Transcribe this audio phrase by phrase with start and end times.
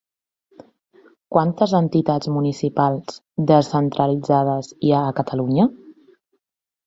[1.35, 3.19] Quantes entitats municipals
[3.51, 5.69] descentralitzades hi ha a Catalunya?